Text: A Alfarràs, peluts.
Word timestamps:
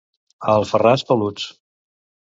A 0.53 0.55
Alfarràs, 0.61 1.05
peluts. 1.11 1.47